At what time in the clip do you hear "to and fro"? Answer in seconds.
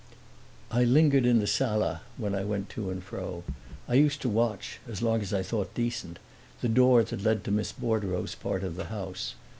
2.69-3.43